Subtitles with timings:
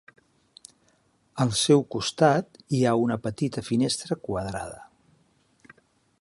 [1.45, 4.83] Al seu costat hi ha una petita finestra quadrada.